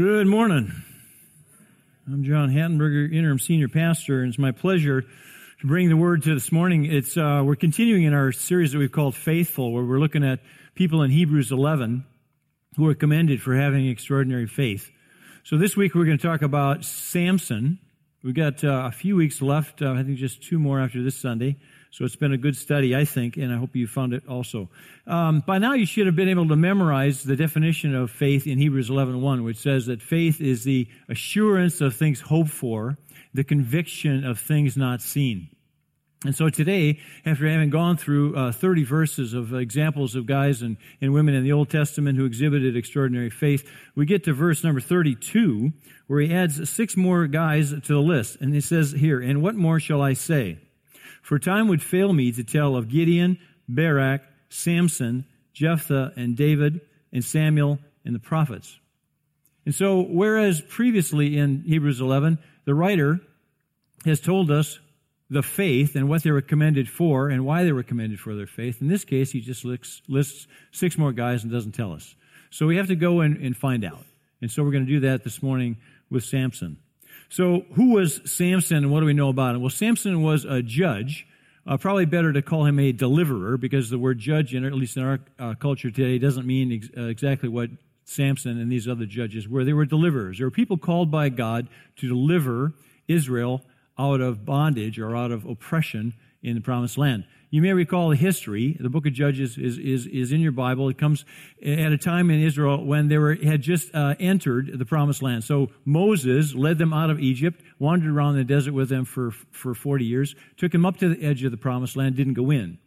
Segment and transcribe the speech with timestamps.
[0.00, 0.72] Good morning.
[2.06, 6.32] I'm John Hattenberger, interim senior pastor, and it's my pleasure to bring the word to
[6.32, 6.86] this morning.
[6.86, 10.40] It's uh, we're continuing in our series that we've called Faithful, where we're looking at
[10.74, 12.06] people in Hebrews 11
[12.78, 14.90] who are commended for having extraordinary faith.
[15.44, 17.78] So this week we're going to talk about Samson.
[18.24, 19.82] We've got uh, a few weeks left.
[19.82, 21.58] Uh, I think just two more after this Sunday.
[21.92, 24.68] So it's been a good study, I think, and I hope you found it also.
[25.08, 28.58] Um, by now, you should have been able to memorize the definition of faith in
[28.58, 32.96] Hebrews 11.1, which says that faith is the assurance of things hoped for,
[33.34, 35.48] the conviction of things not seen.
[36.24, 40.76] And so today, after having gone through uh, 30 verses of examples of guys and,
[41.00, 44.80] and women in the Old Testament who exhibited extraordinary faith, we get to verse number
[44.80, 45.72] 32,
[46.06, 48.36] where he adds six more guys to the list.
[48.40, 50.58] And he says here, And what more shall I say?
[51.22, 53.38] For time would fail me to tell of Gideon,
[53.68, 56.80] Barak, Samson, Jephthah, and David,
[57.12, 58.78] and Samuel, and the prophets.
[59.64, 63.20] And so, whereas previously in Hebrews 11, the writer
[64.04, 64.80] has told us
[65.28, 68.48] the faith and what they were commended for and why they were commended for their
[68.48, 72.14] faith, in this case, he just lists, lists six more guys and doesn't tell us.
[72.50, 74.04] So we have to go and, and find out.
[74.42, 75.76] And so we're going to do that this morning
[76.10, 76.78] with Samson.
[77.30, 79.60] So, who was Samson and what do we know about him?
[79.60, 81.28] Well, Samson was a judge.
[81.64, 84.96] Uh, probably better to call him a deliverer because the word judge, in, at least
[84.96, 87.70] in our uh, culture today, doesn't mean ex- uh, exactly what
[88.04, 89.64] Samson and these other judges were.
[89.64, 90.38] They were deliverers.
[90.38, 92.72] They were people called by God to deliver
[93.06, 93.62] Israel
[93.96, 97.24] out of bondage or out of oppression in the promised land.
[97.50, 98.76] You may recall the history.
[98.78, 100.88] The book of Judges is, is, is in your Bible.
[100.88, 101.24] It comes
[101.60, 105.42] at a time in Israel when they were, had just uh, entered the promised land.
[105.42, 109.74] So Moses led them out of Egypt, wandered around the desert with them for, for
[109.74, 112.78] 40 years, took them up to the edge of the promised land, didn't go in.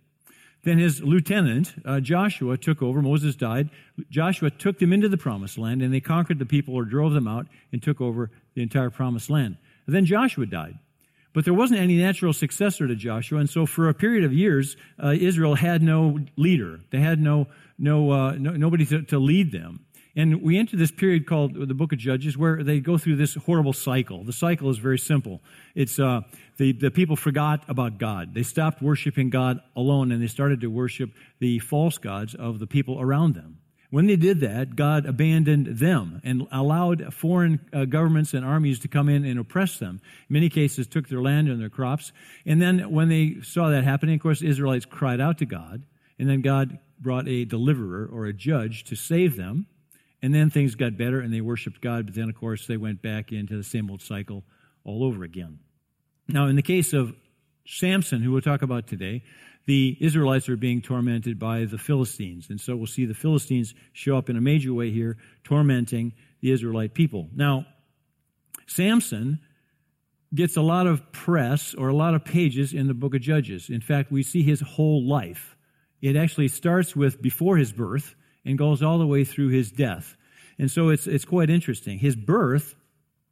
[0.64, 3.02] Then his lieutenant, uh, Joshua, took over.
[3.02, 3.70] Moses died.
[4.10, 7.28] Joshua took them into the promised land, and they conquered the people or drove them
[7.28, 9.58] out and took over the entire promised land.
[9.86, 10.80] And then Joshua died.
[11.34, 14.78] But there wasn't any natural successor to Joshua, and so for a period of years,
[15.04, 16.80] uh, Israel had no leader.
[16.92, 17.48] They had no,
[17.80, 19.86] no, uh, no nobody to, to lead them.
[20.16, 23.34] And we enter this period called the Book of Judges, where they go through this
[23.34, 24.24] horrible cycle.
[24.24, 25.42] The cycle is very simple.
[25.74, 26.22] It's uh,
[26.58, 28.36] the the people forgot about God.
[28.36, 31.10] They stopped worshiping God alone, and they started to worship
[31.40, 33.58] the false gods of the people around them.
[33.94, 38.88] When they did that, God abandoned them and allowed foreign uh, governments and armies to
[38.88, 40.02] come in and oppress them.
[40.28, 42.12] In many cases, took their land and their crops.
[42.44, 45.84] And then when they saw that happening, of course, the Israelites cried out to God.
[46.18, 49.68] And then God brought a deliverer or a judge to save them.
[50.24, 52.08] And then things got better and they worshiped God.
[52.08, 54.44] But then, of course, they went back into the same old cycle
[54.84, 55.60] all over again.
[56.28, 57.14] Now, in the case of
[57.68, 59.22] Samson, who we'll talk about today,
[59.66, 62.50] the Israelites are being tormented by the Philistines.
[62.50, 66.52] And so we'll see the Philistines show up in a major way here, tormenting the
[66.52, 67.30] Israelite people.
[67.34, 67.66] Now,
[68.68, 69.40] Samson
[70.34, 73.70] gets a lot of press or a lot of pages in the book of Judges.
[73.70, 75.56] In fact, we see his whole life.
[76.02, 80.18] It actually starts with before his birth and goes all the way through his death.
[80.60, 82.00] And so it's, it's quite interesting.
[82.00, 82.76] His birth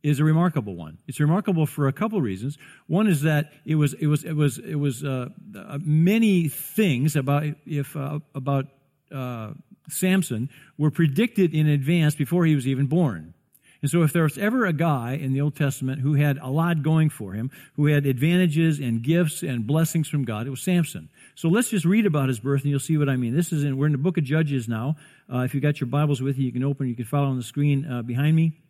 [0.03, 0.97] is a remarkable one.
[1.07, 2.57] It's remarkable for a couple reasons.
[2.87, 7.15] One is that it was it was it was it was uh, uh, many things
[7.15, 8.65] about if uh, about
[9.13, 9.51] uh,
[9.89, 13.33] Samson were predicted in advance before he was even born.
[13.81, 16.49] And so, if there was ever a guy in the Old Testament who had a
[16.49, 20.61] lot going for him, who had advantages and gifts and blessings from God, it was
[20.61, 21.09] Samson.
[21.33, 23.35] So let's just read about his birth, and you'll see what I mean.
[23.35, 24.97] This is in we're in the book of Judges now.
[25.31, 26.87] Uh, if you got your Bibles with you, you can open.
[26.87, 28.60] You can follow on the screen uh, behind me.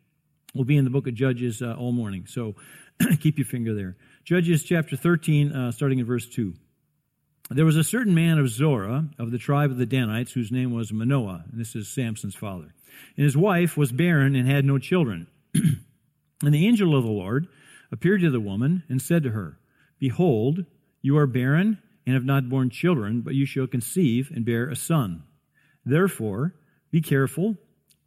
[0.54, 2.56] We'll be in the book of Judges uh, all morning, so
[3.22, 3.96] keep your finger there.
[4.26, 6.54] Judges chapter 13, uh, starting in verse 2.
[7.52, 10.74] There was a certain man of Zorah, of the tribe of the Danites, whose name
[10.74, 12.74] was Manoah, and this is Samson's father.
[13.16, 15.28] And his wife was barren and had no children.
[15.54, 17.48] and the angel of the Lord
[17.90, 19.58] appeared to the woman and said to her,
[20.00, 20.66] Behold,
[21.02, 24.76] you are barren and have not borne children, but you shall conceive and bear a
[24.76, 25.24] son.
[25.86, 26.56] Therefore,
[26.92, 27.56] be careful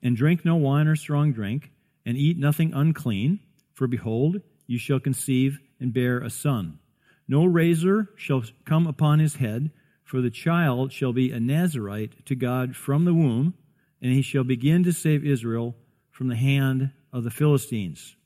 [0.03, 1.71] and drink no wine or strong drink
[2.05, 3.41] and eat nothing unclean,
[3.73, 6.79] for behold, you shall conceive and bear a son.
[7.27, 9.71] No razor shall come upon his head,
[10.05, 13.55] for the child shall be a Nazarite to God from the womb,
[14.03, 15.75] and he shall begin to save Israel
[16.11, 18.17] from the hand of the Philistines.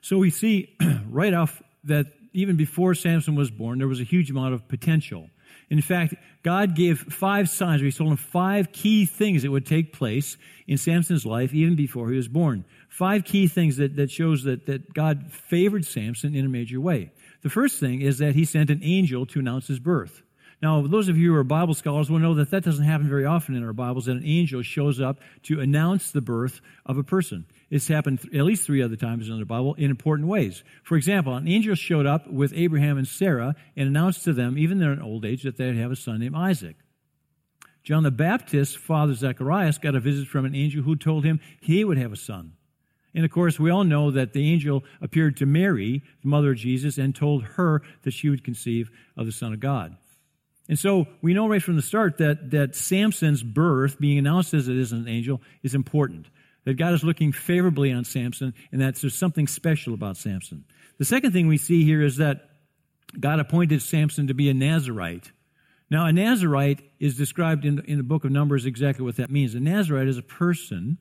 [0.00, 0.76] So we see
[1.08, 5.28] right off that even before Samson was born, there was a huge amount of potential.
[5.70, 9.92] In fact, God gave five signs, he told him five key things that would take
[9.92, 10.36] place
[10.66, 12.64] in Samson's life even before he was born.
[12.88, 17.12] Five key things that, that shows that, that God favored Samson in a major way.
[17.42, 20.22] The first thing is that he sent an angel to announce his birth.
[20.60, 23.24] Now, those of you who are Bible scholars will know that that doesn't happen very
[23.24, 27.04] often in our Bibles, that an angel shows up to announce the birth of a
[27.04, 27.46] person.
[27.70, 30.64] It's happened at least three other times in the Bible in important ways.
[30.82, 34.82] For example, an angel showed up with Abraham and Sarah and announced to them, even
[34.82, 36.76] in old age, that they'd have a son named Isaac.
[37.84, 41.84] John the Baptist's father, Zacharias, got a visit from an angel who told him he
[41.84, 42.54] would have a son.
[43.14, 46.58] And of course, we all know that the angel appeared to Mary, the mother of
[46.58, 49.96] Jesus, and told her that she would conceive of the Son of God.
[50.68, 54.68] And so we know right from the start that, that Samson's birth, being announced as
[54.68, 56.26] it is an angel, is important.
[56.64, 60.64] That God is looking favorably on Samson, and that there's something special about Samson.
[60.98, 62.50] The second thing we see here is that
[63.18, 65.32] God appointed Samson to be a Nazarite.
[65.90, 69.54] Now, a Nazarite is described in, in the book of Numbers exactly what that means.
[69.54, 70.98] A Nazarite is a person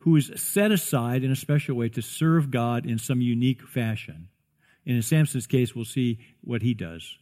[0.00, 4.28] who is set aside in a special way to serve God in some unique fashion.
[4.84, 7.18] And in Samson's case, we'll see what he does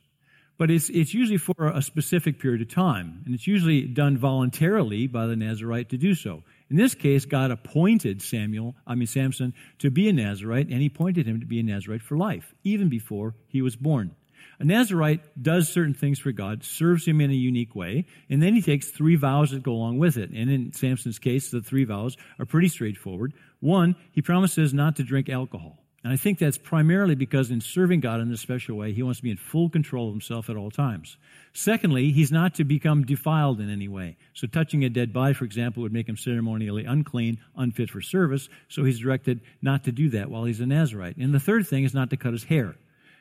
[0.56, 5.06] but it's, it's usually for a specific period of time, and it's usually done voluntarily
[5.06, 6.42] by the Nazarite to do so.
[6.70, 10.86] In this case, God appointed Samuel, I mean Samson, to be a Nazarite, and he
[10.86, 14.14] appointed him to be a Nazarite for life, even before he was born.
[14.60, 18.54] A Nazarite does certain things for God, serves him in a unique way, and then
[18.54, 20.30] he takes three vows that go along with it.
[20.30, 23.34] And in Samson's case, the three vows are pretty straightforward.
[23.60, 25.83] One, he promises not to drink alcohol.
[26.04, 29.20] And I think that's primarily because in serving God in this special way, he wants
[29.20, 31.16] to be in full control of himself at all times.
[31.54, 34.18] Secondly, he's not to become defiled in any way.
[34.34, 38.50] So touching a dead body, for example, would make him ceremonially unclean, unfit for service.
[38.68, 41.16] So he's directed not to do that while he's a Nazarite.
[41.16, 42.76] And the third thing is not to cut his hair.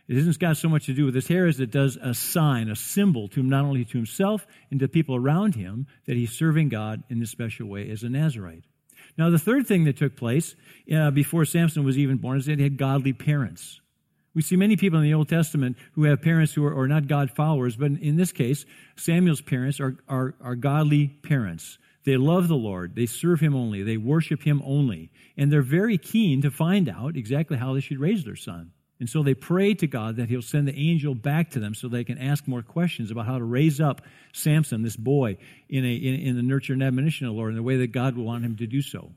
[0.09, 2.69] It hasn't got so much to do with his hair as it does a sign,
[2.69, 6.33] a symbol to him, not only to himself and to people around him that he's
[6.33, 8.65] serving God in this special way as a Nazarite.
[9.17, 10.55] Now, the third thing that took place
[10.93, 13.79] uh, before Samson was even born is that he had godly parents.
[14.33, 17.07] We see many people in the Old Testament who have parents who are, are not
[17.07, 18.65] God followers, but in this case,
[18.95, 21.77] Samuel's parents are, are, are godly parents.
[22.03, 22.95] They love the Lord.
[22.95, 23.83] They serve Him only.
[23.83, 25.11] They worship Him only.
[25.37, 28.71] And they're very keen to find out exactly how they should raise their son.
[29.03, 31.89] And so they pray to God that He'll send the angel back to them so
[31.89, 34.01] they can ask more questions about how to raise up
[34.31, 35.35] Samson, this boy,
[35.67, 37.91] in, a, in, in the nurture and admonition of the Lord in the way that
[37.91, 39.11] God will want him to do so.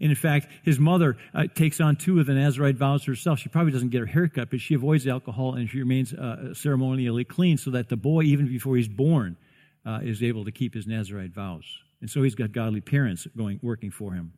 [0.00, 3.38] And in fact, his mother uh, takes on two of the Nazarite vows herself.
[3.38, 6.54] She probably doesn't get her hair cut, but she avoids alcohol and she remains uh,
[6.54, 9.36] ceremonially clean so that the boy, even before he's born,
[9.84, 11.66] uh, is able to keep his Nazarite vows.
[12.00, 14.32] And so he's got godly parents going, working for him.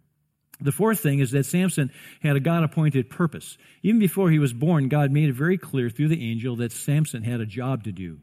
[0.61, 3.57] The fourth thing is that Samson had a God appointed purpose.
[3.83, 7.23] Even before he was born, God made it very clear through the angel that Samson
[7.23, 8.19] had a job to do.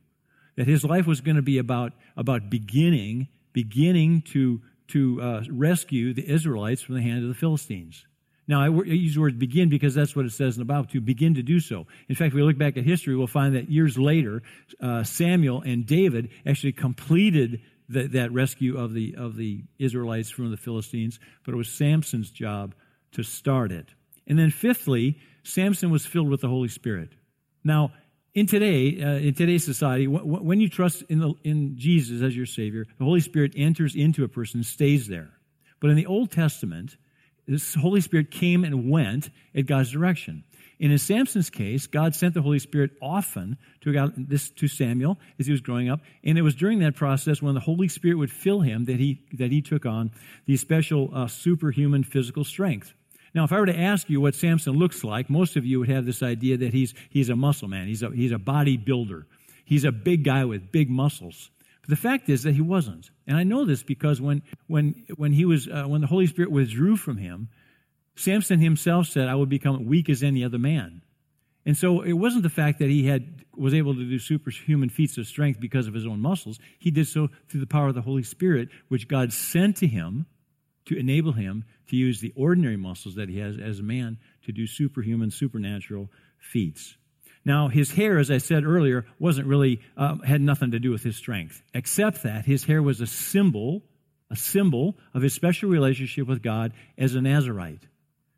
[0.58, 6.14] That his life was going to be about, about beginning, beginning to, to uh, rescue
[6.14, 8.06] the Israelites from the hand of the Philistines.
[8.48, 11.02] Now, I use the word begin because that's what it says in the Bible, to
[11.02, 11.88] begin to do so.
[12.08, 14.44] In fact, if we look back at history, we'll find that years later,
[14.80, 20.52] uh, Samuel and David actually completed that, that rescue of the, of the Israelites from
[20.52, 22.74] the Philistines, but it was Samson's job
[23.14, 23.88] to start it.
[24.28, 27.10] And then fifthly, Samson was filled with the Holy Spirit.
[27.64, 27.92] Now,
[28.34, 32.46] in today, uh, in today's society, when you trust in, the, in Jesus as your
[32.46, 35.32] Savior, the Holy Spirit enters into a person stays there.
[35.80, 36.98] But in the Old Testament,
[37.48, 40.44] the Holy Spirit came and went at God's direction.
[40.80, 45.18] And in Samson's case, God sent the Holy Spirit often to, God, this, to Samuel
[45.40, 46.02] as he was growing up.
[46.24, 49.22] And it was during that process when the Holy Spirit would fill him that he,
[49.34, 50.12] that he took on
[50.46, 52.94] the special uh, superhuman physical strength.
[53.34, 55.90] Now, if I were to ask you what Samson looks like, most of you would
[55.90, 57.88] have this idea that he's, he's a muscle man.
[57.88, 59.26] He's a, he's a bodybuilder.
[59.66, 61.52] He's a big guy with big muscles.
[61.82, 63.10] But the fact is that he wasn't.
[63.28, 66.52] And I know this because when, when, when, he was, uh, when the Holy Spirit
[66.52, 67.50] withdrew from him,
[68.16, 71.02] Samson himself said, I would become weak as any other man.
[71.66, 75.18] And so it wasn't the fact that he had was able to do superhuman feats
[75.18, 76.60] of strength because of his own muscles.
[76.78, 80.26] He did so through the power of the Holy Spirit, which God sent to him
[80.86, 84.52] to enable him to use the ordinary muscles that he has as a man to
[84.52, 86.98] do superhuman, supernatural feats.
[87.44, 91.04] Now, his hair, as I said earlier, wasn't really um, had nothing to do with
[91.04, 93.84] his strength, except that his hair was a symbol,
[94.32, 97.84] a symbol of his special relationship with God as a Nazarite.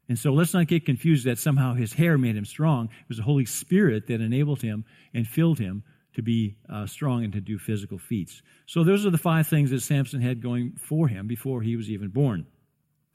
[0.09, 2.85] And so let's not get confused that somehow his hair made him strong.
[2.85, 5.83] It was the Holy Spirit that enabled him and filled him
[6.13, 8.41] to be uh, strong and to do physical feats.
[8.65, 11.91] So those are the five things that Samson had going for him before he was
[11.91, 12.47] even born.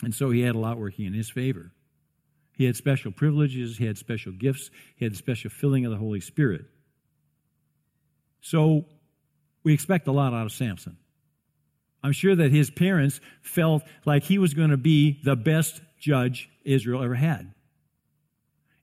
[0.03, 1.73] And so he had a lot working in his favor.
[2.57, 6.21] He had special privileges, he had special gifts, he had special filling of the Holy
[6.21, 6.67] Spirit.
[8.41, 8.85] So
[9.65, 10.99] we expect a lot out of Samson.
[12.05, 16.51] I'm sure that his parents felt like he was going to be the best judge
[16.65, 17.55] Israel ever had.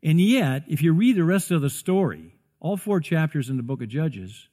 [0.01, 3.63] And yet, if you read the rest of the story, all four chapters in the
[3.63, 4.47] book of Judges,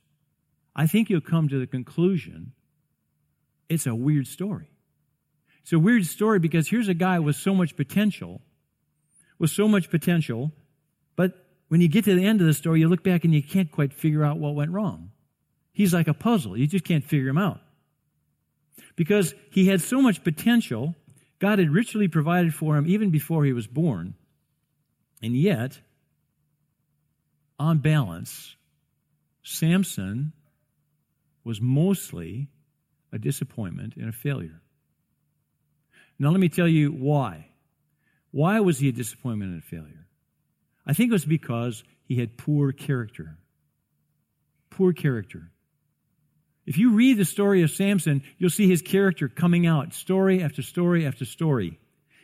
[0.74, 2.52] I think you'll come to the conclusion
[3.68, 4.68] it's a weird story.
[5.62, 8.40] It's a weird story because here's a guy with so much potential,
[9.40, 10.52] with so much potential,
[11.16, 11.32] but
[11.66, 13.72] when you get to the end of the story, you look back and you can't
[13.72, 15.10] quite figure out what went wrong.
[15.72, 16.56] He's like a puzzle.
[16.56, 17.60] You just can't figure him out.
[18.94, 20.94] Because he had so much potential,
[21.38, 24.14] God had richly provided for him even before he was born.
[25.22, 25.80] And yet,
[27.58, 28.56] on balance,
[29.42, 30.32] Samson
[31.44, 32.48] was mostly
[33.12, 34.60] a disappointment and a failure.
[36.18, 37.50] Now, let me tell you why.
[38.30, 40.06] Why was he a disappointment and a failure?
[40.86, 43.38] I think it was because he had poor character.
[44.70, 45.50] Poor character.
[46.66, 50.62] If you read the story of Samson, you'll see his character coming out story after
[50.62, 51.78] story after story.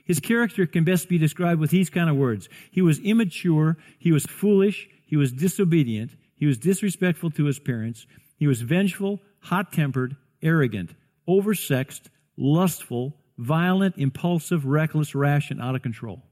[0.04, 2.48] His character can best be described with these kind of words.
[2.72, 8.06] He was immature, he was foolish, he was disobedient, he was disrespectful to his parents,
[8.36, 10.90] he was vengeful, hot tempered, arrogant,
[11.28, 12.06] oversexed,
[12.36, 16.22] lustful, violent, impulsive, reckless, rash, and out of control.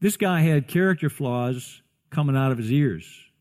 [0.00, 3.31] This guy had character flaws coming out of his ears.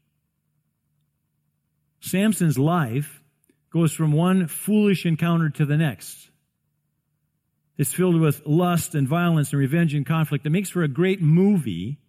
[2.01, 3.21] Samson's life
[3.71, 6.29] goes from one foolish encounter to the next.
[7.77, 10.45] It's filled with lust and violence and revenge and conflict.
[10.45, 11.99] It makes for a great movie,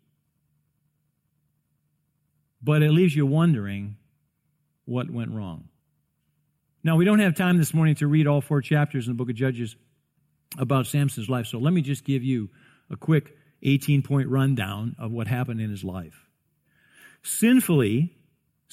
[2.62, 3.96] but it leaves you wondering
[4.84, 5.68] what went wrong.
[6.84, 9.30] Now, we don't have time this morning to read all four chapters in the book
[9.30, 9.76] of Judges
[10.58, 12.50] about Samson's life, so let me just give you
[12.90, 16.28] a quick 18 point rundown of what happened in his life.
[17.22, 18.16] Sinfully,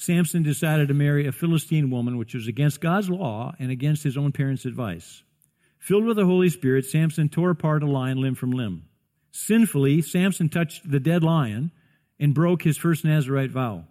[0.00, 4.16] Samson decided to marry a Philistine woman, which was against God's law and against his
[4.16, 5.22] own parents' advice.
[5.78, 8.84] Filled with the Holy Spirit, Samson tore apart a lion limb from limb.
[9.30, 11.70] Sinfully, Samson touched the dead lion
[12.18, 13.84] and broke his first Nazarite vow.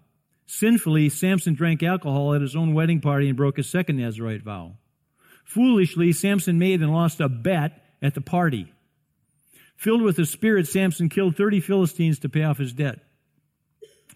[0.47, 4.77] Sinfully, Samson drank alcohol at his own wedding party and broke his second Nazarite vow.
[5.45, 8.73] Foolishly, Samson made and lost a bet at the party.
[9.75, 12.99] Filled with the Spirit, Samson killed 30 Philistines to pay off his debt.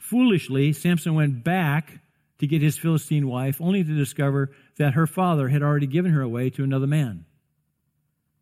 [0.04, 2.02] Foolishly, Samson went back
[2.40, 6.22] to get his Philistine wife, only to discover that her father had already given her
[6.22, 7.24] away to another man.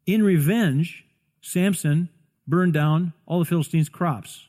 [0.07, 1.05] In revenge,
[1.41, 2.09] Samson
[2.47, 4.47] burned down all the Philistines' crops.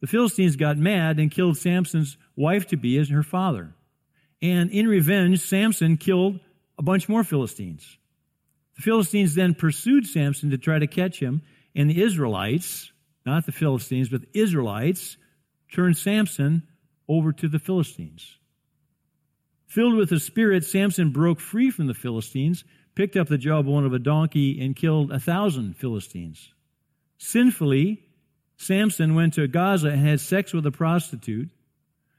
[0.00, 3.72] The Philistines got mad and killed Samson's wife to be as her father.
[4.42, 6.40] And in revenge, Samson killed
[6.76, 7.98] a bunch more Philistines.
[8.74, 11.42] The Philistines then pursued Samson to try to catch him,
[11.76, 12.90] and the Israelites,
[13.24, 15.16] not the Philistines, but the Israelites,
[15.70, 16.62] turned Samson
[17.08, 18.36] over to the Philistines.
[19.66, 23.92] Filled with the Spirit, Samson broke free from the Philistines, picked up the jawbone of
[23.92, 26.52] a donkey, and killed a thousand Philistines.
[27.18, 28.02] Sinfully,
[28.56, 31.50] Samson went to Gaza and had sex with a prostitute.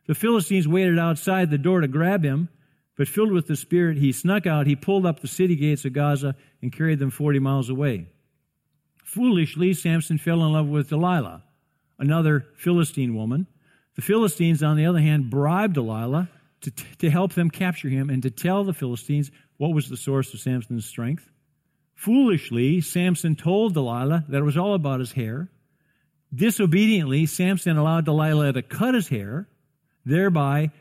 [0.07, 2.49] The Philistines waited outside the door to grab him,
[2.95, 4.67] but filled with the Spirit, he snuck out.
[4.67, 8.07] He pulled up the city gates of Gaza and carried them 40 miles away.
[9.05, 11.43] Foolishly, Samson fell in love with Delilah,
[11.99, 13.47] another Philistine woman.
[13.95, 16.29] The Philistines, on the other hand, bribed Delilah
[16.61, 20.33] to, to help them capture him and to tell the Philistines what was the source
[20.33, 21.29] of Samson's strength.
[21.95, 25.49] Foolishly, Samson told Delilah that it was all about his hair.
[26.33, 29.49] Disobediently, Samson allowed Delilah to cut his hair,
[30.05, 30.71] thereby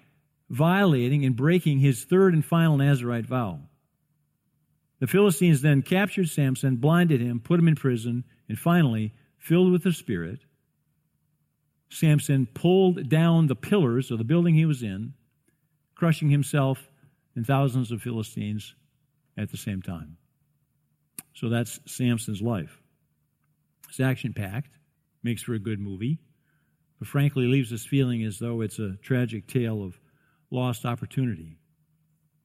[0.48, 3.60] violating and breaking his third and final Nazarite vow.
[5.00, 9.84] The Philistines then captured Samson, blinded him, put him in prison, and finally, filled with
[9.84, 10.40] the Spirit,
[11.90, 15.14] Samson pulled down the pillars of the building he was in,
[15.94, 16.90] crushing himself
[17.34, 18.74] and thousands of Philistines
[19.36, 20.16] at the same time.
[21.34, 22.82] So that's Samson's life.
[23.88, 24.70] It's action packed
[25.22, 26.18] makes for a good movie,
[26.98, 29.98] but frankly leaves us feeling as though it's a tragic tale of
[30.50, 31.58] lost opportunity.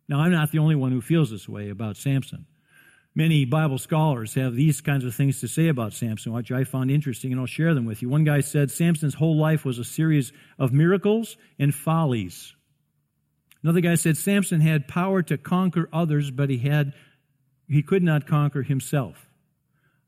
[0.08, 2.46] Now, I'm not the only one who feels this way about Samson.
[3.16, 6.90] Many Bible scholars have these kinds of things to say about Samson, which I found
[6.90, 8.10] interesting, and I'll share them with you.
[8.10, 12.56] One guy said Samson's whole life was a series of miracles and follies.
[13.62, 16.94] Another guy said Samson had power to conquer others, but he had
[17.70, 19.30] he could not conquer himself.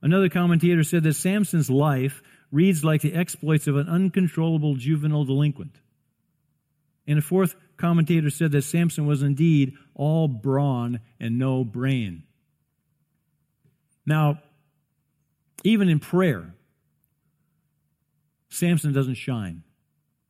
[0.02, 2.22] Another commentator said that Samson's life
[2.52, 5.80] reads like the exploits of an uncontrollable juvenile delinquent.
[7.08, 12.24] And a fourth commentator said that Samson was indeed all brawn and no brain.
[14.06, 14.40] Now,
[15.64, 16.54] even in prayer,
[18.50, 19.64] Samson doesn't shine.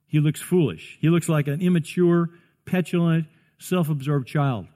[0.08, 0.98] He looks foolish.
[1.02, 2.30] He looks like an immature,
[2.66, 3.28] petulant,
[3.60, 4.68] self absorbed child.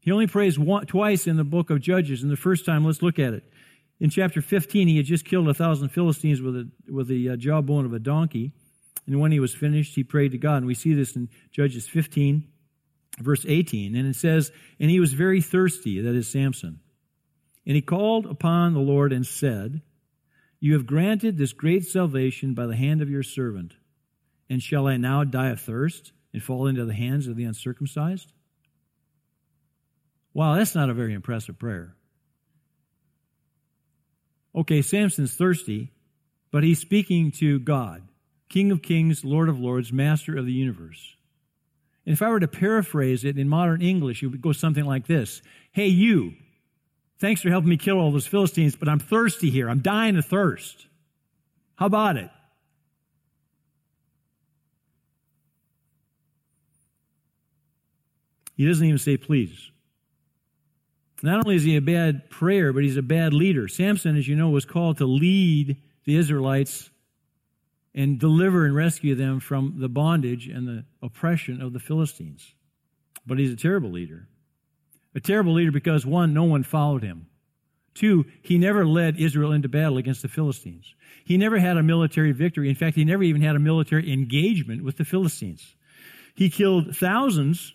[0.00, 3.02] He only prays one, twice in the book of Judges, and the first time, let's
[3.02, 3.44] look at it.
[3.98, 7.36] In chapter 15, he had just killed a thousand Philistines with a, with the uh,
[7.36, 8.52] jawbone of a donkey.
[9.06, 10.58] And when he was finished, he prayed to God.
[10.58, 12.46] And we see this in Judges 15,
[13.18, 13.94] verse 18.
[13.94, 16.80] And it says, And he was very thirsty, that is Samson.
[17.66, 19.82] And he called upon the Lord and said,
[20.58, 23.74] You have granted this great salvation by the hand of your servant.
[24.48, 28.32] And shall I now die of thirst and fall into the hands of the uncircumcised?
[30.32, 31.94] Wow, that's not a very impressive prayer.
[34.54, 35.92] Okay, Samson's thirsty,
[36.50, 38.02] but he's speaking to God,
[38.48, 41.14] King of kings, Lord of lords, Master of the universe.
[42.04, 45.06] And if I were to paraphrase it in modern English, it would go something like
[45.06, 46.34] this Hey, you,
[47.20, 49.68] thanks for helping me kill all those Philistines, but I'm thirsty here.
[49.68, 50.86] I'm dying of thirst.
[51.76, 52.30] How about it?
[58.56, 59.70] He doesn't even say please.
[61.22, 63.68] Not only is he a bad prayer, but he's a bad leader.
[63.68, 66.90] Samson, as you know, was called to lead the Israelites
[67.94, 72.54] and deliver and rescue them from the bondage and the oppression of the Philistines.
[73.26, 74.28] But he's a terrible leader.
[75.14, 77.26] A terrible leader because, one, no one followed him.
[77.94, 80.94] Two, he never led Israel into battle against the Philistines.
[81.24, 82.68] He never had a military victory.
[82.68, 85.74] In fact, he never even had a military engagement with the Philistines.
[86.34, 87.74] He killed thousands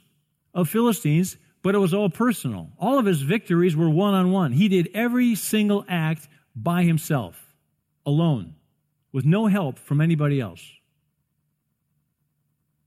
[0.53, 2.69] of Philistines but it was all personal.
[2.77, 4.51] All of his victories were one on one.
[4.51, 7.43] He did every single act by himself,
[8.05, 8.53] alone,
[9.11, 10.63] with no help from anybody else.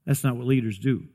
[0.07, 1.09] That's not what leaders do.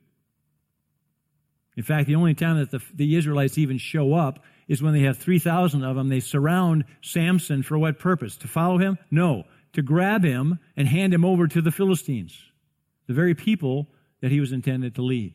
[1.75, 5.01] In fact, the only time that the, the Israelites even show up is when they
[5.01, 6.09] have 3,000 of them.
[6.09, 8.37] They surround Samson for what purpose?
[8.37, 8.97] To follow him?
[9.09, 12.37] No, to grab him and hand him over to the Philistines,
[13.07, 13.89] the very people
[14.21, 15.33] that he was intended to lead.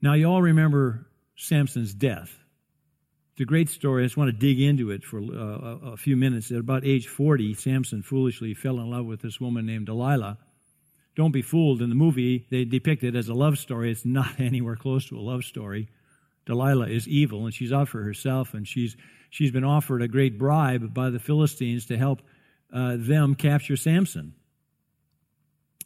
[0.00, 2.38] Now, you all remember Samson's death.
[3.32, 4.02] It's a great story.
[4.02, 6.50] I just want to dig into it for uh, a few minutes.
[6.50, 10.38] At about age 40, Samson foolishly fell in love with this woman named Delilah.
[11.16, 11.82] Don't be fooled.
[11.82, 13.90] In the movie, they depict it as a love story.
[13.90, 15.88] It's not anywhere close to a love story.
[16.44, 18.96] Delilah is evil, and she's out for herself, and she's,
[19.30, 22.22] she's been offered a great bribe by the Philistines to help
[22.72, 24.34] uh, them capture Samson.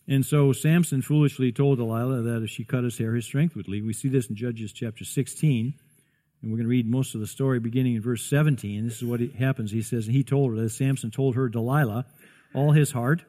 [0.06, 3.68] And so Samson foolishly told Delilah that if she cut his hair, his strength would
[3.68, 3.86] leave.
[3.86, 5.74] We see this in Judges chapter 16.
[6.42, 8.84] And we're going to read most of the story beginning in verse 17.
[8.84, 9.70] This is what happens.
[9.70, 12.06] He says, and He told her, that Samson told her, Delilah,
[12.54, 13.22] all his heart.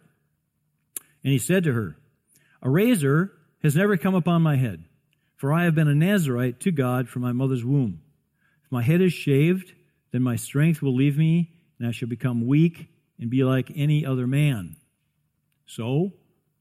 [1.23, 1.97] And he said to her,
[2.61, 3.31] A razor
[3.63, 4.83] has never come upon my head,
[5.35, 8.01] for I have been a Nazarite to God from my mother's womb.
[8.65, 9.73] If my head is shaved,
[10.11, 12.87] then my strength will leave me, and I shall become weak
[13.19, 14.75] and be like any other man.
[15.65, 16.11] So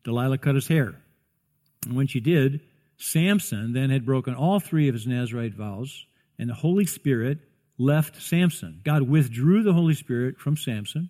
[0.05, 0.95] Delilah cut his hair.
[1.87, 2.61] And when she did,
[2.97, 6.07] Samson then had broken all three of his Nazarite vows,
[6.39, 7.39] and the Holy Spirit
[7.79, 8.83] left Samson.
[8.85, 11.09] God withdrew the Holy Spirit from Samson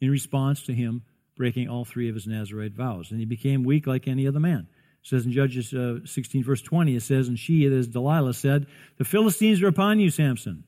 [0.00, 1.02] in response to him
[1.36, 3.10] breaking all three of his Nazarite vows.
[3.10, 4.68] And he became weak like any other man.
[5.02, 8.34] It says in Judges uh, 16, verse 20, it says, And she, that is Delilah,
[8.34, 8.66] said,
[8.98, 10.64] The Philistines are upon you, Samson.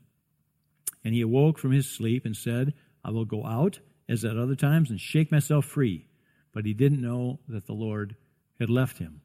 [1.05, 2.75] And he awoke from his sleep and said,
[3.05, 6.07] I will go out as at other times and shake myself free
[6.55, 8.17] but he didn't know that the Lord
[8.59, 9.21] had left him.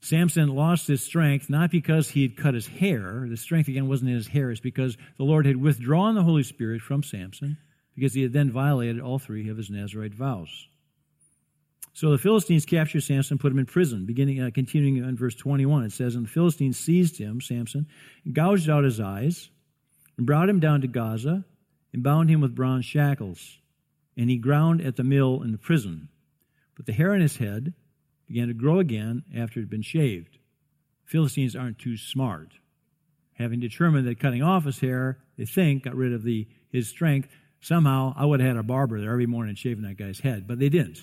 [0.00, 3.26] Samson lost his strength not because he had cut his hair.
[3.28, 4.50] The strength again wasn't in his hair.
[4.50, 7.58] It's because the Lord had withdrawn the Holy Spirit from Samson
[7.96, 10.68] because he had then violated all three of his Nazarite vows.
[11.92, 14.06] So the Philistines captured Samson, put him in prison.
[14.06, 17.86] Beginning, uh, continuing in verse 21, it says, And the Philistines seized him, Samson,
[18.24, 19.50] and gouged out his eyes,
[20.16, 21.44] and brought him down to Gaza,
[21.92, 23.58] and bound him with bronze shackles
[24.16, 26.08] and he ground at the mill in the prison.
[26.74, 27.74] But the hair on his head
[28.26, 30.38] began to grow again after it had been shaved.
[31.04, 32.54] Philistines aren't too smart.
[33.34, 37.28] Having determined that cutting off his hair, they think, got rid of the, his strength,
[37.66, 40.58] somehow I would have had a barber there every morning shaving that guy's head, but
[40.58, 41.00] they didn't.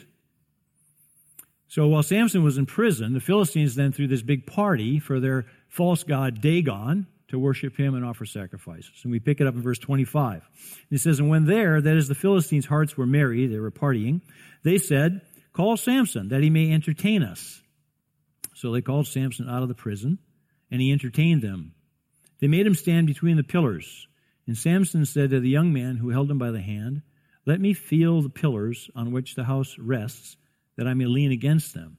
[1.67, 5.45] So while Samson was in prison, the Philistines then threw this big party for their
[5.69, 8.91] false god Dagon, to worship him and offer sacrifices.
[9.01, 10.47] And we pick it up in verse 25.
[10.91, 14.21] It says, And when there, that is, the Philistines' hearts were merry, they were partying,
[14.63, 15.21] they said,
[15.51, 17.63] Call Samson, that he may entertain us.
[18.53, 20.19] So they called Samson out of the prison,
[20.69, 21.73] and he entertained them.
[22.39, 24.07] They made him stand between the pillars.
[24.45, 27.01] And Samson said to the young man who held him by the hand,
[27.45, 30.37] Let me feel the pillars on which the house rests,
[30.75, 31.97] that I may lean against them.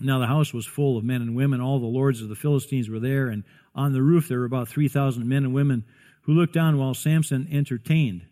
[0.00, 1.60] Now the house was full of men and women.
[1.60, 4.68] All the lords of the Philistines were there, and on the roof there were about
[4.68, 5.84] 3,000 men and women
[6.22, 8.22] who looked on while Samson entertained.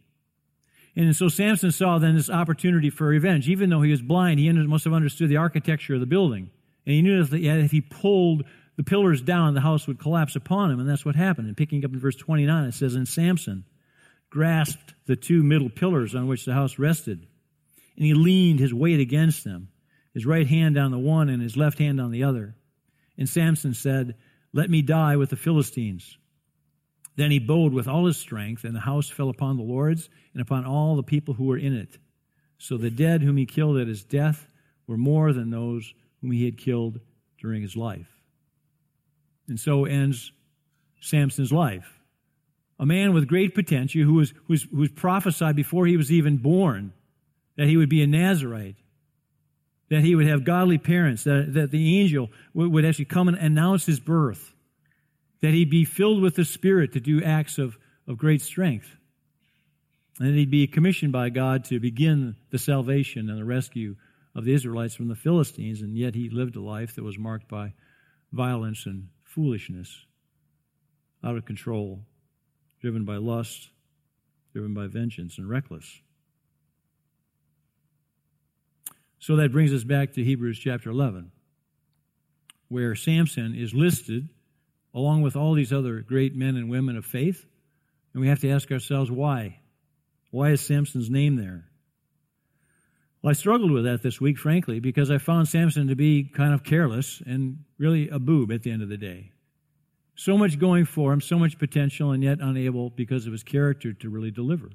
[0.96, 3.48] And so Samson saw then this opportunity for revenge.
[3.48, 6.50] Even though he was blind, he must have understood the architecture of the building.
[6.84, 8.44] And he knew that if he pulled
[8.76, 10.80] the pillars down, the house would collapse upon him.
[10.80, 11.48] And that's what happened.
[11.48, 13.64] And picking up in verse 29, it says, And Samson
[14.30, 17.26] grasped the two middle pillars on which the house rested.
[17.96, 19.68] and he leaned his weight against them,
[20.14, 22.54] his right hand on the one and his left hand on the other.
[23.18, 24.16] And Samson said,
[24.54, 26.16] Let me die with the Philistines.
[27.16, 30.40] Then he bowed with all his strength, and the house fell upon the lords and
[30.40, 31.98] upon all the people who were in it.
[32.56, 34.46] So the dead whom he killed at his death
[34.86, 37.00] were more than those whom he had killed
[37.38, 38.11] during his life.
[39.48, 40.32] And so ends
[41.00, 42.00] Samson's life.
[42.78, 46.10] A man with great potential who was, who was, who was prophesied before he was
[46.10, 46.92] even born
[47.56, 48.76] that he would be a Nazarite,
[49.90, 53.36] that he would have godly parents, that, that the angel would, would actually come and
[53.36, 54.54] announce his birth,
[55.42, 57.76] that he'd be filled with the Spirit to do acts of,
[58.08, 58.96] of great strength,
[60.18, 63.96] and that he'd be commissioned by God to begin the salvation and the rescue
[64.34, 67.48] of the Israelites from the Philistines, and yet he lived a life that was marked
[67.48, 67.74] by
[68.32, 70.06] violence and foolishness,
[71.24, 72.04] out of control,
[72.80, 73.70] driven by lust,
[74.52, 76.00] driven by vengeance, and reckless.
[79.18, 81.30] So that brings us back to Hebrews chapter 11,
[82.68, 84.28] where Samson is listed
[84.94, 87.46] along with all these other great men and women of faith.
[88.12, 89.60] And we have to ask ourselves why?
[90.30, 91.71] Why is Samson's name there?
[93.22, 96.52] Well, I struggled with that this week, frankly, because I found Samson to be kind
[96.52, 99.30] of careless and really a boob at the end of the day.
[100.14, 103.92] So much going for him, so much potential, and yet unable because of his character
[103.92, 104.70] to really deliver.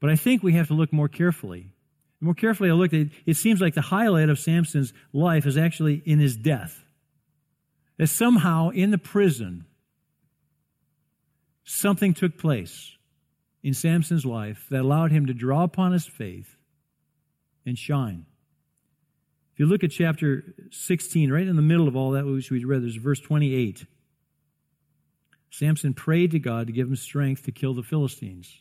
[0.00, 1.70] But I think we have to look more carefully
[2.18, 5.56] the more carefully I looked it, it seems like the highlight of Samson's life is
[5.56, 6.84] actually in his death.
[7.98, 9.66] That somehow in the prison,
[11.64, 12.92] something took place
[13.62, 16.55] in Samson's life that allowed him to draw upon his faith
[17.66, 18.26] and shine.
[19.52, 22.64] If you look at chapter 16, right in the middle of all that which we
[22.64, 23.86] read, there's verse 28.
[25.50, 28.60] Samson prayed to God to give him strength to kill the Philistines.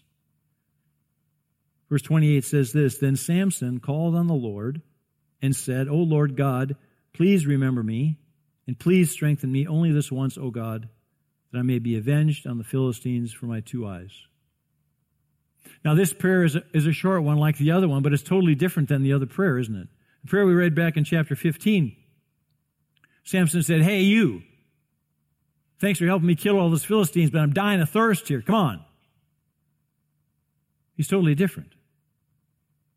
[1.89, 4.81] Verse 28 says this Then Samson called on the Lord
[5.41, 6.75] and said, O Lord God,
[7.13, 8.17] please remember me,
[8.65, 10.87] and please strengthen me only this once, O God,
[11.51, 14.11] that I may be avenged on the Philistines for my two eyes.
[15.83, 18.23] Now, this prayer is a, is a short one like the other one, but it's
[18.23, 19.87] totally different than the other prayer, isn't it?
[20.23, 21.95] The prayer we read back in chapter 15.
[23.23, 24.43] Samson said, Hey, you,
[25.79, 28.41] thanks for helping me kill all those Philistines, but I'm dying of thirst here.
[28.41, 28.85] Come on.
[30.95, 31.73] He's totally different.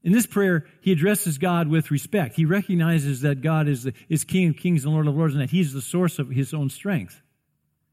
[0.02, 2.36] In this prayer, he addresses God with respect.
[2.36, 5.42] He recognizes that God is, the, is King of kings and Lord of lords and
[5.42, 7.20] that he's the source of his own strength.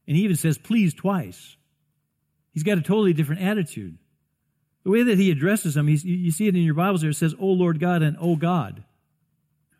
[0.06, 1.56] And he even says, please, twice.
[2.52, 3.98] He's got a totally different attitude.
[4.86, 7.34] The way that he addresses him, you see it in your Bibles there, it says,
[7.40, 8.84] O Lord God and O God.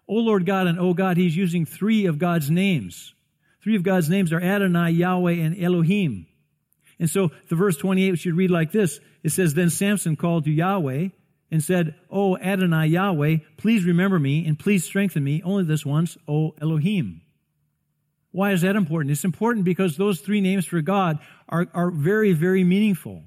[0.09, 3.15] O Lord God and O God, he's using three of God's names.
[3.63, 6.27] Three of God's names are Adonai, Yahweh, and Elohim.
[6.99, 8.99] And so the verse 28 should read like this.
[9.23, 11.11] It says, Then Samson called to Yahweh
[11.53, 16.19] and said, O Adonai Yahweh, please remember me and please strengthen me only this once,
[16.27, 17.21] O Elohim.
[18.33, 19.13] Why is that important?
[19.13, 23.23] It's important because those three names for God are, are very, very meaningful.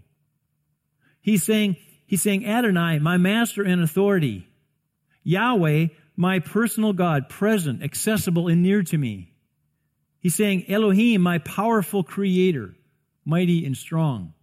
[1.22, 4.48] He's saying, he's saying Adonai, my master and authority.
[5.24, 9.34] Yahweh, my personal God, present, accessible, and near to me.
[10.20, 12.76] He's saying Elohim, my powerful creator
[13.30, 14.34] mighty and strong.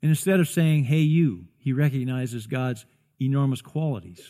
[0.00, 2.86] And instead of saying, hey, you, he recognizes God's
[3.20, 4.22] enormous qualities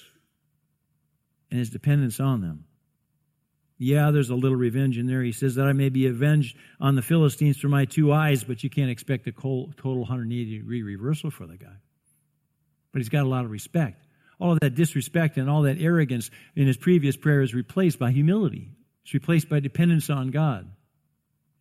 [1.51, 2.65] and his dependence on them.
[3.79, 5.23] Yeah, there's a little revenge in there.
[5.23, 8.65] He says that I may be avenged on the Philistines for my two eyes, but
[8.65, 11.77] you can't expect a total 180 degree reversal for the guy.
[12.93, 14.05] But he's got a lot of respect.
[14.41, 18.11] All of that disrespect and all that arrogance in his previous prayer is replaced by
[18.11, 18.71] humility.
[19.05, 20.69] It's replaced by dependence on God.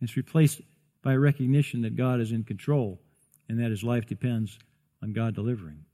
[0.00, 0.60] It's replaced
[1.02, 3.00] by recognition that God is in control
[3.48, 4.58] and that his life depends
[5.02, 5.84] on God delivering.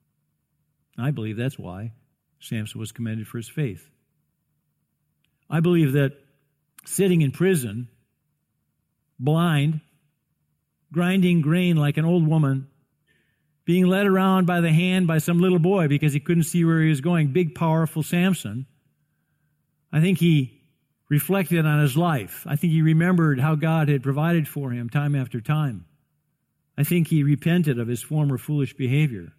[0.99, 1.93] I believe that's why
[2.41, 3.91] Samson was commended for his faith.
[5.49, 6.13] I believe that
[6.85, 7.89] sitting in prison,
[9.19, 9.81] blind,
[10.93, 12.69] grinding grain like an old woman,
[13.65, 16.83] being led around by the hand by some little boy because he couldn't see where
[16.83, 18.67] he was going, big, powerful Samson,
[19.93, 20.61] I think he
[21.09, 22.45] reflected on his life.
[22.47, 25.87] I think he remembered how God had provided for him time after time.
[26.77, 29.33] I think he repented of his former foolish behavior.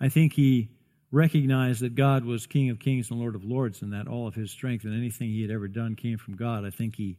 [0.00, 0.70] I think he
[1.10, 4.34] recognized that God was King of kings and Lord of lords and that all of
[4.34, 6.64] his strength and anything he had ever done came from God.
[6.64, 7.18] I think he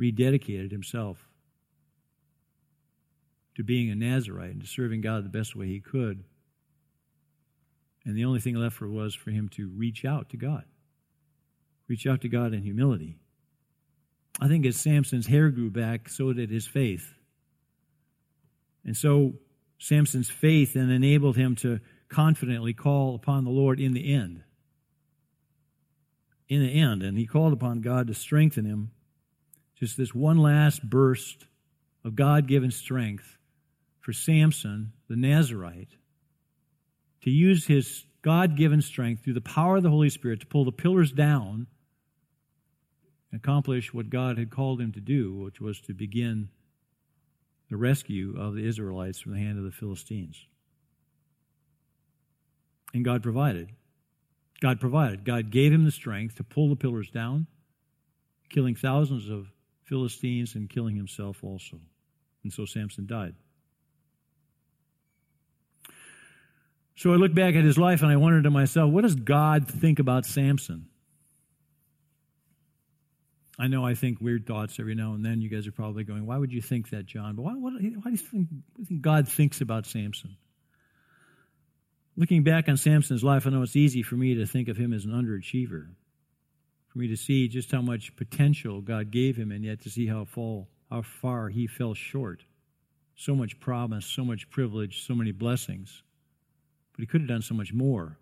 [0.00, 1.28] rededicated himself
[3.56, 6.24] to being a Nazarite and to serving God the best way he could.
[8.04, 10.64] And the only thing left for was for him to reach out to God
[11.88, 13.16] reach out to God in humility.
[14.40, 17.12] I think as Samson's hair grew back, so did his faith.
[18.84, 19.34] And so
[19.78, 21.80] Samson's faith then enabled him to
[22.14, 24.44] confidently call upon the Lord in the end.
[26.48, 27.02] In the end.
[27.02, 28.92] And he called upon God to strengthen him.
[29.74, 31.46] Just this one last burst
[32.04, 33.36] of God given strength
[34.00, 35.96] for Samson, the Nazarite,
[37.22, 40.64] to use his God given strength through the power of the Holy Spirit to pull
[40.64, 41.66] the pillars down
[43.32, 46.50] and accomplish what God had called him to do, which was to begin
[47.70, 50.46] the rescue of the Israelites from the hand of the Philistines.
[52.94, 53.72] And God provided.
[54.60, 55.24] God provided.
[55.24, 57.48] God gave him the strength to pull the pillars down,
[58.48, 59.48] killing thousands of
[59.82, 61.80] Philistines and killing himself also.
[62.44, 63.34] And so Samson died.
[66.96, 69.66] So I look back at his life and I wonder to myself, what does God
[69.68, 70.86] think about Samson?
[73.58, 75.40] I know I think weird thoughts every now and then.
[75.40, 77.34] You guys are probably going, why would you think that, John?
[77.34, 80.36] But why, why, why do, you think, do you think God thinks about Samson?
[82.16, 84.92] Looking back on Samson's life, I know it's easy for me to think of him
[84.92, 85.88] as an underachiever,
[86.88, 90.06] for me to see just how much potential God gave him, and yet to see
[90.06, 90.26] how,
[90.90, 92.44] how far he fell short.
[93.16, 96.02] So much promise, so much privilege, so many blessings.
[96.92, 98.16] But he could have done so much more.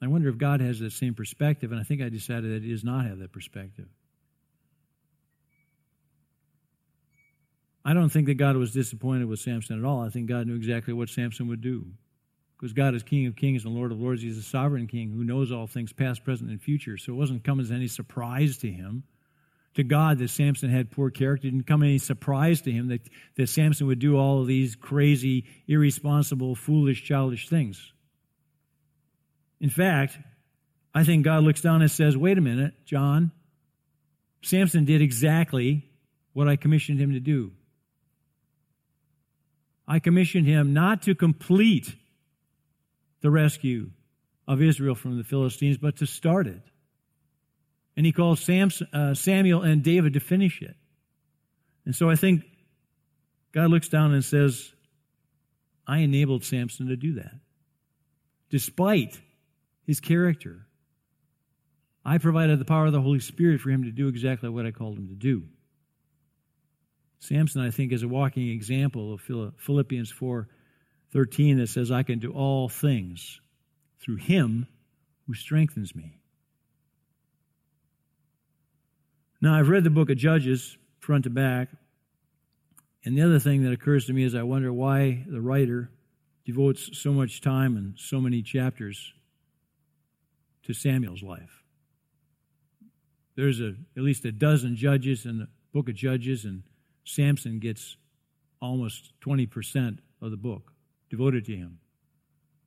[0.00, 2.70] I wonder if God has that same perspective, and I think I decided that he
[2.70, 3.88] does not have that perspective.
[7.84, 10.00] I don't think that God was disappointed with Samson at all.
[10.00, 11.86] I think God knew exactly what Samson would do.
[12.56, 14.22] Because God is King of kings and Lord of lords.
[14.22, 16.96] He's a sovereign king who knows all things past, present, and future.
[16.96, 19.04] So it wasn't come as any surprise to him.
[19.74, 21.48] To God that Samson had poor character.
[21.48, 23.02] It didn't come any surprise to him that,
[23.36, 27.92] that Samson would do all of these crazy, irresponsible, foolish, childish things.
[29.60, 30.18] In fact,
[30.94, 33.32] I think God looks down and says, wait a minute, John,
[34.42, 35.84] Samson did exactly
[36.32, 37.52] what I commissioned him to do.
[39.86, 41.94] I commissioned him not to complete
[43.20, 43.90] the rescue
[44.46, 46.62] of Israel from the Philistines, but to start it.
[47.96, 50.76] And he called Samson, uh, Samuel and David to finish it.
[51.84, 52.44] And so I think
[53.52, 54.72] God looks down and says,
[55.86, 57.34] I enabled Samson to do that.
[58.50, 59.18] Despite
[59.84, 60.66] his character,
[62.04, 64.72] I provided the power of the Holy Spirit for him to do exactly what I
[64.72, 65.44] called him to do.
[67.18, 69.20] Samson, I think, is a walking example of
[69.58, 70.48] Philippians 4
[71.12, 73.40] 13 that says, I can do all things
[74.00, 74.66] through him
[75.26, 76.18] who strengthens me.
[79.40, 81.68] Now, I've read the book of Judges front to back,
[83.04, 85.90] and the other thing that occurs to me is I wonder why the writer
[86.44, 89.12] devotes so much time and so many chapters
[90.64, 91.62] to Samuel's life.
[93.36, 96.62] There's a, at least a dozen judges in the book of Judges, and
[97.04, 97.96] Samson gets
[98.60, 100.72] almost 20% of the book
[101.10, 101.78] devoted to him.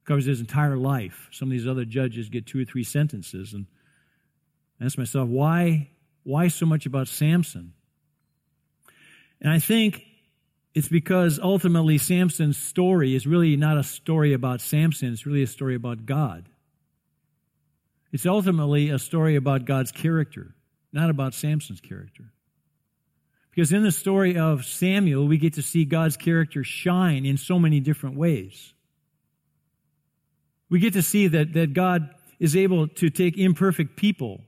[0.05, 1.27] Covers his entire life.
[1.31, 3.53] Some of these other judges get two or three sentences.
[3.53, 3.67] And
[4.81, 5.89] I ask myself, why,
[6.23, 7.73] why so much about Samson?
[9.41, 10.03] And I think
[10.73, 15.47] it's because ultimately Samson's story is really not a story about Samson, it's really a
[15.47, 16.49] story about God.
[18.11, 20.55] It's ultimately a story about God's character,
[20.91, 22.31] not about Samson's character.
[23.59, 27.59] Because in the story of Samuel, we get to see God's character shine in so
[27.59, 28.71] many different ways.
[30.69, 34.39] We get to see that, that God is able to take imperfect people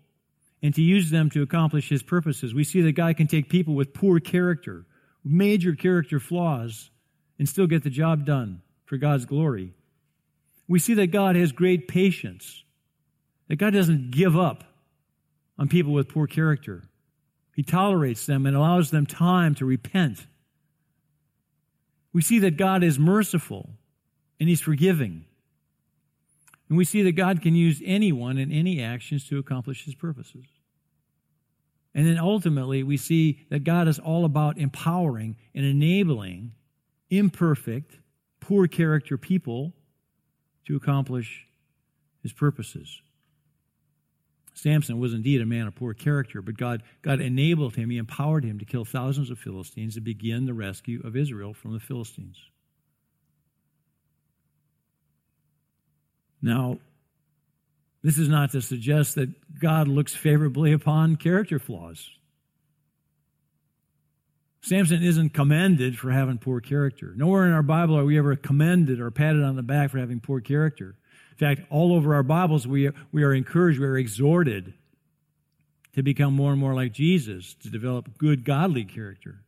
[0.64, 2.54] and to use them to accomplish his purposes.
[2.54, 4.86] We see that God can take people with poor character,
[5.26, 6.90] major character flaws,
[7.38, 9.74] and still get the job done for God's glory.
[10.70, 12.64] We see that God has great patience,
[13.50, 14.64] that God doesn't give up
[15.60, 16.84] on people with poor character.
[17.56, 20.26] He tolerates them and allows them time to repent.
[22.14, 23.70] We see that God is merciful
[24.40, 25.26] and He's forgiving.
[26.70, 30.46] And we see that God can use anyone and any actions to accomplish His purposes.
[31.94, 36.54] And then ultimately, we see that God is all about empowering and enabling
[37.10, 38.00] imperfect,
[38.40, 39.74] poor character people
[40.66, 41.48] to accomplish
[42.24, 43.02] His purposes.
[44.54, 48.44] Samson was indeed a man of poor character, but God, God enabled him, he empowered
[48.44, 52.38] him to kill thousands of Philistines and begin the rescue of Israel from the Philistines.
[56.42, 56.80] Now,
[58.04, 62.10] this is not to suggest that God looks favorably upon character flaws.
[64.64, 67.14] Samson isn't commended for having poor character.
[67.16, 70.20] Nowhere in our Bible are we ever commended or patted on the back for having
[70.20, 70.96] poor character.
[71.42, 74.76] Fact, all over our Bibles, we are, we are encouraged, we are exhorted
[75.94, 79.42] to become more and more like Jesus, to develop good, godly character.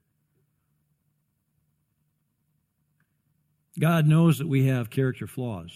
[3.80, 5.72] God knows that we have character flaws.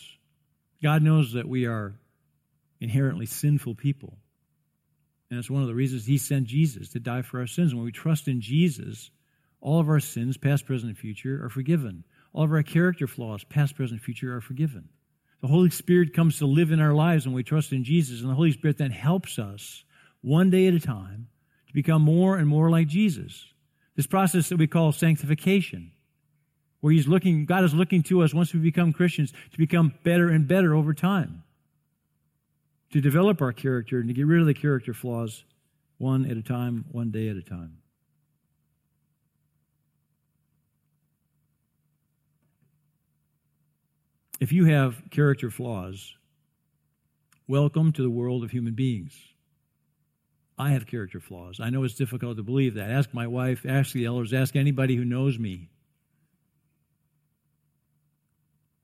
[0.81, 1.93] God knows that we are
[2.81, 4.17] inherently sinful people.
[5.29, 7.75] And it's one of the reasons He sent Jesus to die for our sins.
[7.75, 9.11] When we trust in Jesus,
[9.61, 12.05] all of our sins, past, present, and future, are forgiven.
[12.33, 14.89] All of our character flaws, past, present, future, are forgiven.
[15.41, 18.29] The Holy Spirit comes to live in our lives when we trust in Jesus, and
[18.29, 19.83] the Holy Spirit then helps us
[20.21, 21.27] one day at a time
[21.67, 23.45] to become more and more like Jesus.
[23.95, 25.91] This process that we call sanctification,
[26.81, 30.29] where He's looking, God is looking to us once we become Christians to become better
[30.29, 31.43] and better over time,
[32.91, 35.43] to develop our character and to get rid of the character flaws
[35.97, 37.77] one at a time, one day at a time.
[44.39, 46.13] If you have character flaws,
[47.47, 49.17] welcome to the world of human beings.
[50.59, 51.59] I have character flaws.
[51.59, 52.91] I know it's difficult to believe that.
[52.91, 55.69] Ask my wife, ask the elders, ask anybody who knows me.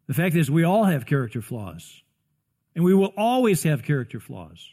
[0.08, 2.02] The fact is, we all have character flaws.
[2.76, 4.68] And we will always have character flaws.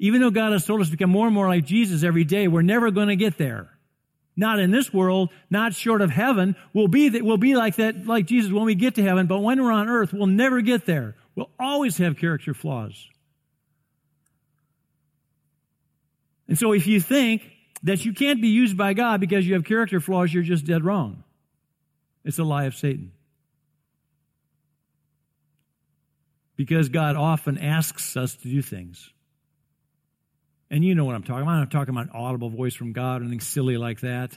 [0.00, 2.48] Even though God has told us to become more and more like Jesus every day,
[2.48, 3.75] we're never going to get there.
[4.36, 6.56] Not in this world, not short of heaven.
[6.74, 9.40] We'll be, that, we'll be like that, like Jesus when we get to heaven, but
[9.40, 11.16] when we're on earth, we'll never get there.
[11.34, 13.08] We'll always have character flaws.
[16.48, 17.42] And so if you think
[17.82, 20.84] that you can't be used by God because you have character flaws, you're just dead
[20.84, 21.24] wrong.
[22.24, 23.12] It's a lie of Satan.
[26.56, 29.10] Because God often asks us to do things.
[30.70, 31.60] And you know what I'm talking about.
[31.60, 34.36] I'm talking about audible voice from God or anything silly like that.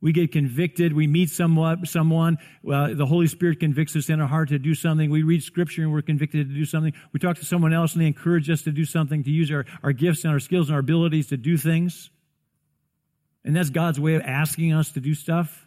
[0.00, 0.92] We get convicted.
[0.92, 2.38] We meet someone.
[2.62, 5.10] Well, the Holy Spirit convicts us in our heart to do something.
[5.10, 6.92] We read Scripture and we're convicted to do something.
[7.12, 9.66] We talk to someone else and they encourage us to do something, to use our,
[9.82, 12.10] our gifts and our skills and our abilities to do things.
[13.44, 15.66] And that's God's way of asking us to do stuff.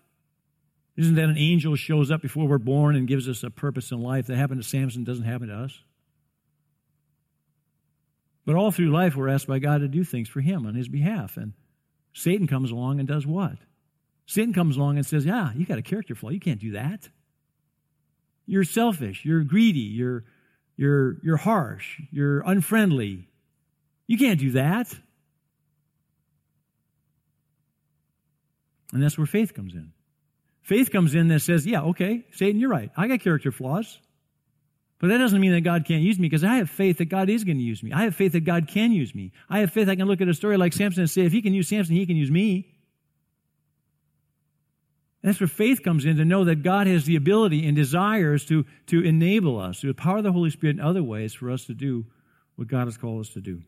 [0.96, 4.02] Isn't that an angel shows up before we're born and gives us a purpose in
[4.02, 4.28] life?
[4.28, 5.78] That happened to Samson doesn't happen to us.
[8.46, 10.88] But all through life, we're asked by God to do things for Him on His
[10.88, 11.38] behalf.
[11.38, 11.54] And
[12.14, 13.58] Satan comes along and does what?
[14.26, 16.30] Satan comes along and says, Yeah, you got a character flaw.
[16.30, 17.10] You can't do that.
[18.46, 19.24] You're selfish.
[19.24, 19.80] You're greedy.
[19.80, 20.26] You're,
[20.76, 22.02] you're, you're harsh.
[22.12, 23.28] You're unfriendly.
[24.08, 24.94] You can't do that.
[28.92, 29.94] And that's where faith comes in.
[30.64, 32.92] Faith comes in that says, Yeah, okay, Satan, you're right.
[32.98, 34.00] I got character flaws.
[35.02, 37.28] But that doesn't mean that God can't use me because I have faith that God
[37.28, 37.92] is going to use me.
[37.92, 39.32] I have faith that God can use me.
[39.50, 41.42] I have faith I can look at a story like Samson and say, if he
[41.42, 42.76] can use Samson, he can use me.
[45.24, 48.64] that's where faith comes in to know that God has the ability and desires to,
[48.88, 51.66] to enable us, through the power of the Holy Spirit in other ways, for us
[51.66, 52.06] to do
[52.56, 53.64] what God has called us to do.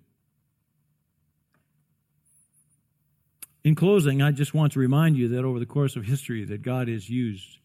[3.63, 6.61] In closing, I just want to remind you that over the course of history that
[6.61, 7.57] God has used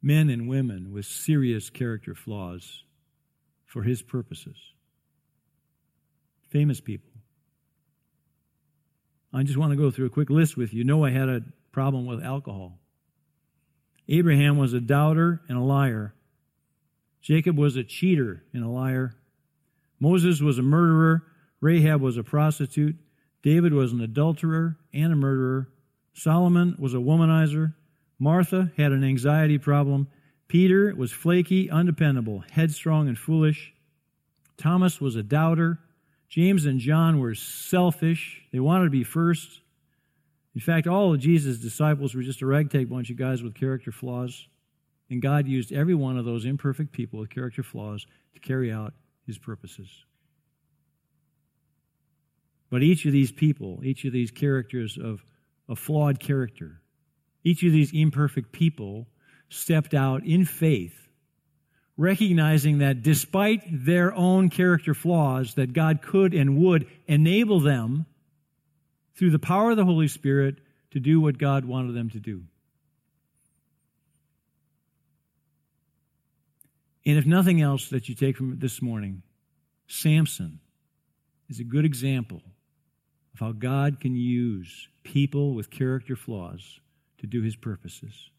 [0.00, 2.84] men and women with serious character flaws
[3.70, 4.56] for his purposes.
[6.50, 7.12] Famous people.
[9.32, 10.82] I just want to go through a quick list with you.
[10.82, 12.80] Noah had a problem with alcohol.
[14.08, 16.14] Abraham was a doubter and a liar.
[17.22, 19.14] Jacob was a cheater and a liar.
[20.00, 21.22] Moses was a murderer.
[21.60, 22.96] Rahab was a prostitute.
[23.44, 25.68] David was an adulterer and a murderer.
[26.12, 27.74] Solomon was a womanizer.
[28.18, 30.08] Martha had an anxiety problem.
[30.50, 33.72] Peter was flaky, undependable, headstrong, and foolish.
[34.56, 35.78] Thomas was a doubter.
[36.28, 38.42] James and John were selfish.
[38.52, 39.60] They wanted to be first.
[40.56, 43.92] In fact, all of Jesus' disciples were just a ragtag bunch of guys with character
[43.92, 44.48] flaws.
[45.08, 48.92] And God used every one of those imperfect people with character flaws to carry out
[49.28, 50.04] his purposes.
[52.70, 55.24] But each of these people, each of these characters of
[55.68, 56.80] a flawed character,
[57.44, 59.06] each of these imperfect people
[59.50, 60.96] stepped out in faith,
[61.96, 68.06] recognizing that despite their own character flaws, that God could and would enable them
[69.16, 70.56] through the power of the Holy Spirit
[70.92, 72.44] to do what God wanted them to do.
[77.04, 79.22] And if nothing else that you take from this morning,
[79.88, 80.60] Samson
[81.48, 82.42] is a good example
[83.34, 86.80] of how God can use people with character flaws
[87.18, 88.30] to do his purposes.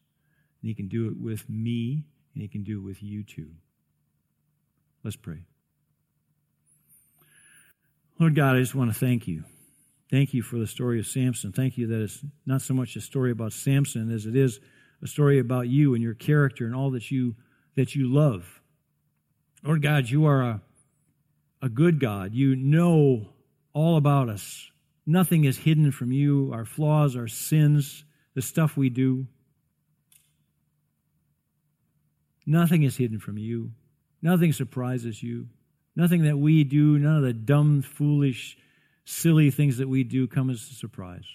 [0.62, 2.04] And He can do it with me,
[2.34, 3.50] and He can do it with you too.
[5.04, 5.42] Let's pray.
[8.18, 9.44] Lord God, I just want to thank you.
[10.10, 11.52] Thank you for the story of Samson.
[11.52, 14.60] Thank you that it's not so much a story about Samson as it is
[15.02, 17.34] a story about you and your character and all that you
[17.74, 18.60] that you love.
[19.64, 20.60] Lord God, you are a,
[21.62, 22.34] a good God.
[22.34, 23.28] You know
[23.72, 24.70] all about us.
[25.06, 28.04] Nothing is hidden from you, our flaws, our sins,
[28.34, 29.26] the stuff we do.
[32.46, 33.72] Nothing is hidden from you.
[34.20, 35.48] Nothing surprises you.
[35.94, 38.56] Nothing that we do, none of the dumb, foolish,
[39.04, 41.26] silly things that we do come as a surprise.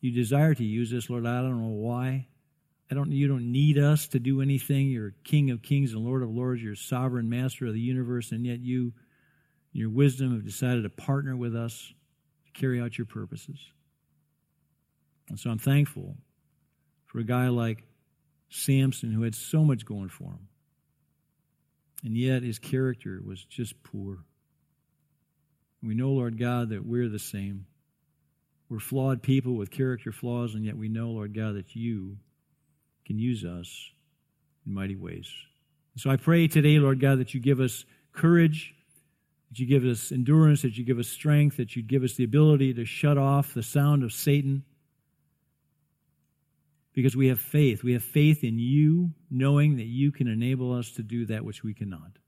[0.00, 1.26] You desire to use this, Lord.
[1.26, 2.26] I don't know why.
[2.90, 4.88] I don't, you don't need us to do anything.
[4.88, 6.62] You're King of kings and Lord of lords.
[6.62, 8.92] You're sovereign master of the universe, and yet you,
[9.72, 11.92] your wisdom, have decided to partner with us
[12.46, 13.58] to carry out your purposes.
[15.28, 16.16] And so I'm thankful
[17.06, 17.84] for a guy like
[18.54, 20.48] Samson who had so much going for him.
[22.04, 24.18] And yet his character was just poor.
[25.82, 27.66] We know, Lord God, that we're the same.
[28.68, 32.16] We're flawed people with character flaws, and yet we know, Lord God, that you
[33.04, 33.90] can use us
[34.66, 35.30] in mighty ways.
[35.96, 38.74] So I pray today, Lord God, that you give us courage,
[39.50, 42.24] that you give us endurance, that you give us strength, that you give us the
[42.24, 44.64] ability to shut off the sound of Satan.
[46.94, 47.82] Because we have faith.
[47.82, 51.62] We have faith in you, knowing that you can enable us to do that which
[51.62, 52.18] we cannot.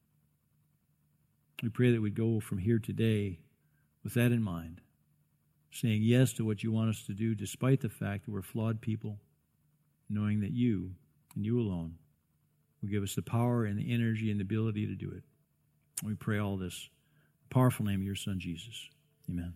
[1.63, 3.39] We pray that we go from here today
[4.05, 4.81] with that in mind,
[5.71, 8.81] saying yes to what you want us to do, despite the fact that we're flawed
[8.81, 9.19] people
[10.09, 10.93] knowing that you
[11.35, 11.95] and you alone
[12.81, 15.23] will give us the power and the energy and the ability to do it.
[16.05, 16.89] We pray all this.
[17.51, 18.89] Powerful name of your son, Jesus.
[19.29, 19.55] Amen.